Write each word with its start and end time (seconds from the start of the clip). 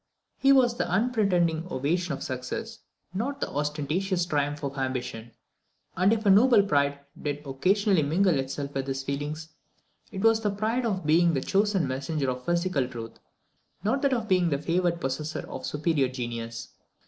His 0.39 0.53
was 0.55 0.77
the 0.77 0.89
unpretending 0.89 1.67
ovation 1.69 2.11
of 2.11 2.23
success, 2.23 2.79
not 3.13 3.39
the 3.39 3.47
ostentatious 3.51 4.25
triumph 4.25 4.63
of 4.63 4.75
ambition; 4.75 5.29
and 5.95 6.11
if 6.11 6.25
a 6.25 6.31
noble 6.31 6.63
pride 6.63 6.97
did 7.21 7.45
occasionally 7.45 8.01
mingle 8.01 8.39
itself 8.39 8.73
with 8.73 8.87
his 8.87 9.03
feelings, 9.03 9.49
it 10.11 10.21
was 10.23 10.39
the 10.41 10.49
pride 10.49 10.87
of 10.87 11.05
being 11.05 11.35
the 11.35 11.41
chosen 11.41 11.87
messenger 11.87 12.31
of 12.31 12.43
physical 12.45 12.87
truth, 12.87 13.19
not 13.83 14.01
that 14.01 14.13
of 14.13 14.27
being 14.27 14.49
the 14.49 14.57
favoured 14.57 14.99
possessor 14.99 15.45
of 15.47 15.67
superior 15.67 16.07
genius. 16.07 16.69